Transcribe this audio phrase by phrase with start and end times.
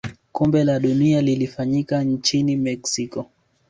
[0.31, 3.29] kombe la dunia lilifanyika nchini mexico